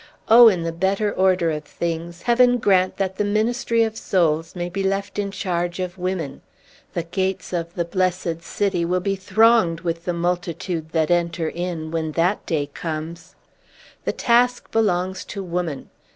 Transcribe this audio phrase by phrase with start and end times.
[0.29, 4.67] Oh, in the better order of things, Heaven grant that the ministry of souls may
[4.67, 6.41] be left in charge of women!
[6.95, 11.91] The gates of the Blessed City will be thronged with the multitude that enter in,
[11.91, 13.35] when that day comes!
[14.05, 15.91] The task belongs to woman.